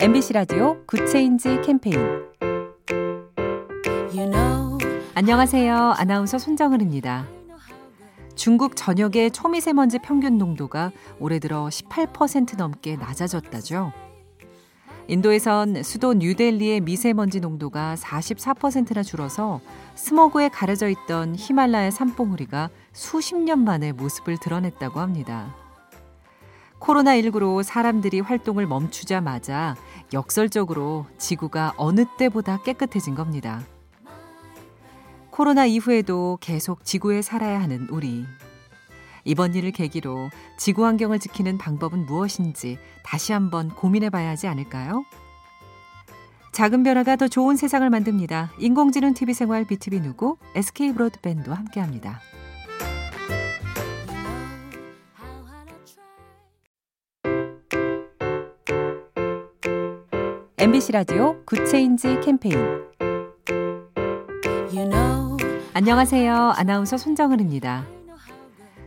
[0.00, 1.98] MBC 라디오 Good Change 캠페인
[4.14, 4.78] You know,
[5.16, 5.74] 안녕하세요.
[5.96, 7.26] 아나운서 손정은입니다.
[8.36, 13.92] 중국 전역의 초미세먼지 평균 농도가 올해 들어 18% 넘게 낮아졌다죠.
[15.08, 19.60] 인도에선 수도 뉴델리의 미세먼지 농도가 44%나 줄어서
[19.96, 25.56] 스모그에 가려져 있던 히말라야 산봉우리가 수십 년 만에 모습을 드러냈다고 합니다.
[26.80, 29.76] 코로나19로 사람들이 활동을 멈추자마자
[30.12, 33.62] 역설적으로 지구가 어느 때보다 깨끗해진 겁니다.
[35.30, 38.24] 코로나 이후에도 계속 지구에 살아야 하는 우리.
[39.24, 45.04] 이번 일을 계기로 지구 환경을 지키는 방법은 무엇인지 다시 한번 고민해 봐야 하지 않을까요?
[46.52, 48.50] 작은 변화가 더 좋은 세상을 만듭니다.
[48.58, 52.20] 인공지능 TV 생활 BTV 누구 SK 브로드밴드와 함께합니다.
[60.60, 62.56] MBC 라디오 Good Change 캠페인
[64.74, 65.36] you know,
[65.72, 66.34] 안녕하세요.
[66.56, 67.86] 아나운서 손정은입니다.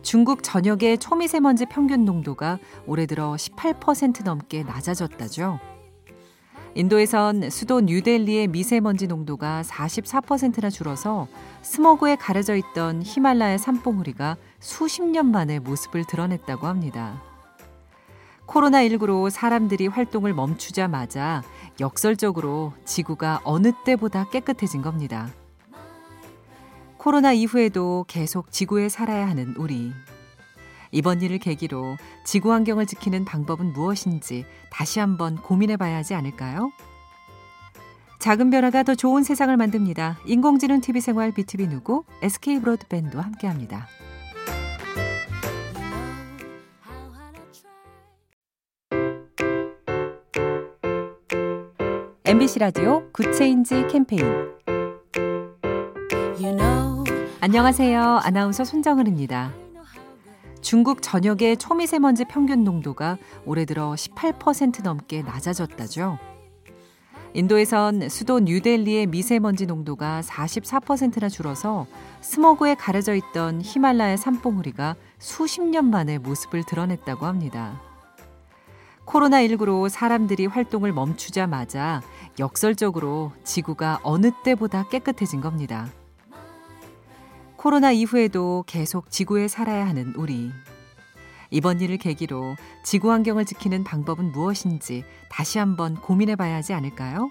[0.00, 5.58] 중국 전역의 초미세먼지 평균 농도가 올해 들어 18% 넘게 낮아졌다죠.
[6.76, 11.26] 인도에선 수도 뉴델리의 미세먼지 농도가 44%나 줄어서
[11.62, 17.20] 스모그에 가려져 있던 히말라야 산봉우리가 수십 년 만에 모습을 드러냈다고 합니다.
[18.46, 21.42] 코로나19로 사람들이 활동을 멈추자마자
[21.80, 25.28] 역설적으로 지구가 어느 때보다 깨끗해진 겁니다.
[26.96, 29.92] 코로나 이후에도 계속 지구에 살아야 하는 우리.
[30.92, 36.70] 이번 일을 계기로 지구 환경을 지키는 방법은 무엇인지 다시 한번 고민해 봐야 하지 않을까요?
[38.18, 40.18] 작은 변화가 더 좋은 세상을 만듭니다.
[40.24, 43.86] 인공지능 TV 생활 BTV 누구 SK 브로드밴드와 함께합니다.
[52.28, 54.24] MBC 라디오 Good Change 캠페인
[56.40, 57.04] you know,
[57.40, 58.02] 안녕하세요.
[58.24, 59.52] 아나운서 손정은입니다.
[60.60, 66.18] 중국 전역의 초미세먼지 평균 농도가 올해 들어 18% 넘게 낮아졌다죠.
[67.32, 71.86] 인도에선 수도 뉴델리의 미세먼지 농도가 44%나 줄어서
[72.22, 77.80] 스모그에 가려져 있던 히말라야 산봉우리가 수십 년 만에 모습을 드러냈다고 합니다.
[79.06, 82.02] 코로나19로 사람들이 활동을 멈추자마자
[82.38, 85.88] 역설적으로 지구가 어느 때보다 깨끗해진 겁니다.
[87.56, 90.50] 코로나 이후에도 계속 지구에 살아야 하는 우리.
[91.50, 97.30] 이번 일을 계기로 지구 환경을 지키는 방법은 무엇인지 다시 한번 고민해 봐야 하지 않을까요?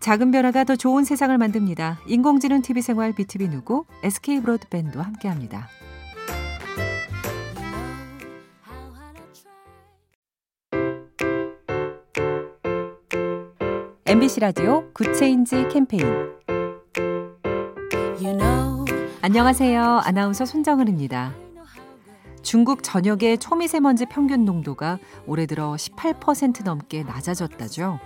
[0.00, 1.98] 작은 변화가 더 좋은 세상을 만듭니다.
[2.06, 5.68] 인공지능 TV 생활 BTV 누구 SK 브로드밴드와 함께합니다.
[14.08, 16.02] MBC 라디오 Good Change 캠페인
[18.18, 18.86] you know,
[19.20, 20.00] 안녕하세요.
[20.02, 21.34] 아나운서 손정은입니다.
[22.42, 28.00] 중국 전역의 초미세먼지 평균 농도가 올해 들어 18% 넘게 낮아졌다죠.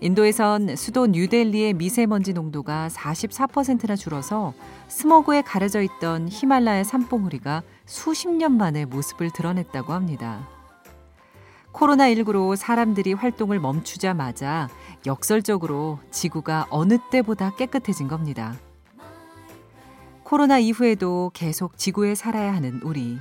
[0.00, 4.54] 인도에선 수도 뉴델리의 미세먼지 농도가 44%나 줄어서
[4.86, 10.46] 스모그에 가려져 있던 히말라야 산봉우리가 수십 년 만에 모습을 드러냈다고 합니다.
[11.74, 14.68] 코로나19로 사람들이 활동을 멈추자마자
[15.06, 18.54] 역설적으로 지구가 어느 때보다 깨끗해진 겁니다.
[20.22, 23.18] 코로나 이후에도 계속 지구에 살아야 하는 우리.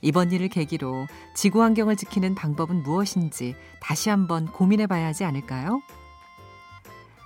[0.00, 5.82] 이번 일을 계기로 지구 환경을 지키는 방법은 무엇인지 다시 한번 고민해 봐야 하지 않을까요?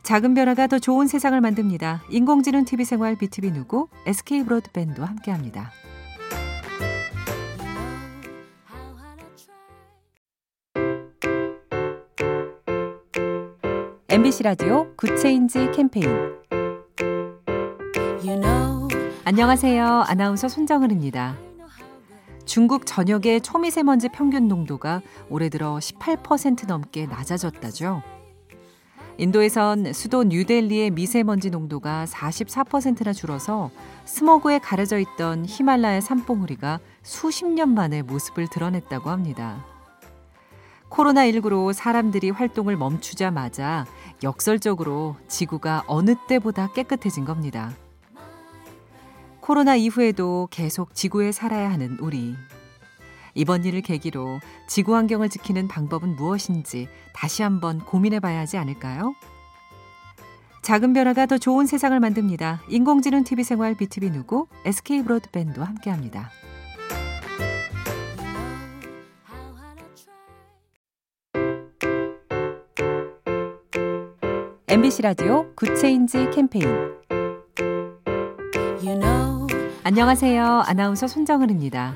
[0.03, 2.03] 작은 변화가 더 좋은 세상을 만듭니다.
[2.11, 5.71] 인공지능 TV 생활 BTV 누구 SK 브로드밴드와 함께합니다.
[14.13, 16.07] MBC 라디오 Good Change 캠페인
[18.23, 18.87] you know,
[19.25, 20.05] 안녕하세요.
[20.07, 21.35] 아나운서 손정은입니다.
[22.45, 25.01] 중국 전역의 초미세먼지 평균 농도가
[25.31, 28.03] 올해 들어 18% 넘게 낮아졌다죠.
[29.17, 33.71] 인도에선 수도 뉴델리의 미세먼지 농도가 44%나 줄어서
[34.05, 39.72] 스모그에 가려져 있던 히말라야 산봉우리가 수십 년 만에 모습을 드러냈다고 합니다.
[40.93, 43.87] 코로나19로 사람들이 활동을 멈추자마자
[44.23, 47.73] 역설적으로 지구가 어느 때보다 깨끗해진 겁니다.
[49.41, 52.35] 코로나 이후에도 계속 지구에 살아야 하는 우리.
[53.35, 59.15] 이번 일을 계기로 지구 환경을 지키는 방법은 무엇인지 다시 한번 고민해 봐야 하지 않을까요?
[60.61, 62.61] 작은 변화가 더 좋은 세상을 만듭니다.
[62.69, 66.31] 인공지능 TV 생활 BTV 누구 SK 브로드밴드와 함께합니다.
[74.73, 76.67] MBC 라디오 Good Change 캠페인
[78.83, 79.47] You know,
[79.83, 80.63] 안녕하세요.
[80.65, 81.95] 아나운서 손정은입니다.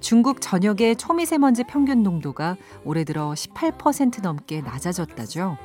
[0.00, 2.56] 중국 전역의 초미세먼지 평균 농도가
[2.86, 5.58] 올해 들어 18% 넘게 낮아졌다죠.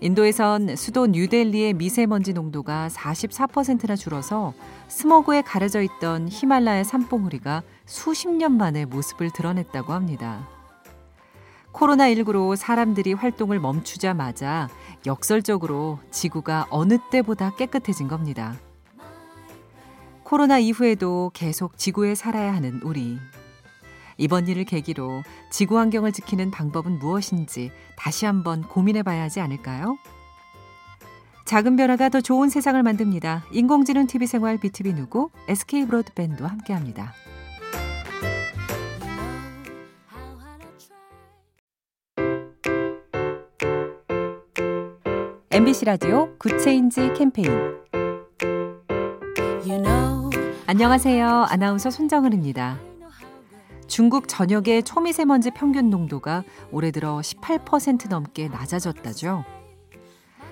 [0.00, 4.54] 인도에선 수도 뉴델리의 미세먼지 농도가 44%나 줄어서
[4.88, 10.55] 스모그에 가려져 있던 히말라야 산봉우리가 수십 년 만에 모습을 드러냈다고 합니다.
[11.76, 14.68] 코로나19로 사람들이 활동을 멈추자마자
[15.04, 18.56] 역설적으로 지구가 어느 때보다 깨끗해진 겁니다.
[20.22, 23.18] 코로나 이후에도 계속 지구에 살아야 하는 우리.
[24.16, 29.98] 이번 일을 계기로 지구 환경을 지키는 방법은 무엇인지 다시 한번 고민해 봐야 하지 않을까요?
[31.44, 33.44] 작은 변화가 더 좋은 세상을 만듭니다.
[33.52, 37.12] 인공지능 TV 생활 BTV 누구 SK 브로드밴드와 함께합니다.
[45.56, 47.50] MBC 라디오 Good Change 캠페인
[49.64, 50.28] You know,
[50.66, 51.46] 안녕하세요.
[51.48, 52.78] 아나운서 손정은입니다.
[53.86, 59.46] 중국 전역의 초미세먼지 평균 농도가 올해 들어 18% 넘게 낮아졌다죠.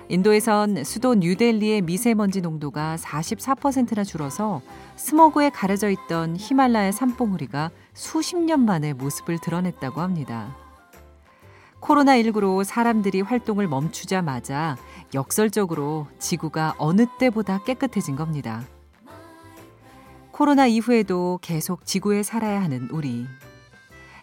[0.09, 4.63] 인도에선 수도 뉴델리의 미세먼지 농도가 44%나 줄어서
[4.95, 10.64] 스모그에 가려져 있던 히말라야 산봉우리가 수십 년 만에 모습을 드러냈다고 합니다.
[11.85, 14.75] 코로나19로 사람들이 활동을 멈추자마자
[15.13, 18.63] 역설적으로 지구가 어느 때보다 깨끗해진 겁니다.
[20.31, 23.25] 코로나 이후에도 계속 지구에 살아야 하는 우리.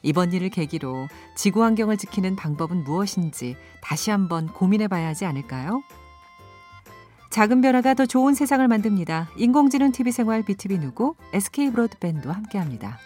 [0.02, 1.06] 이번 일을 계기로
[1.36, 5.82] 지구 환경을 지키는 방법은 무엇인지 다시 한번 고민해 봐야 하지 않을까요?
[7.30, 9.30] 작은 변화가 더 좋은 세상을 만듭니다.
[9.36, 12.98] 인공지능 TV 생활 BTV 누구 SK 브로드밴드와 함께합니다.